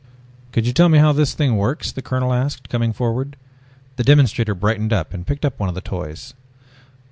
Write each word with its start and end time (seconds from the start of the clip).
"Could 0.51 0.65
you 0.65 0.73
tell 0.73 0.89
me 0.89 0.97
how 0.97 1.11
this 1.11 1.35
thing 1.35 1.55
works?" 1.57 1.91
the 1.91 2.01
colonel 2.01 2.33
asked, 2.33 2.69
coming 2.69 2.91
forward. 2.91 3.37
The 3.97 4.03
demonstrator 4.03 4.55
brightened 4.55 4.91
up 4.91 5.13
and 5.13 5.27
picked 5.27 5.45
up 5.45 5.59
one 5.59 5.69
of 5.69 5.75
the 5.75 5.79
toys. 5.81 6.33